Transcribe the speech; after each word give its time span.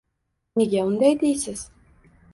Nega 0.61 0.87
unday 0.93 1.15
deysiz 1.25 1.63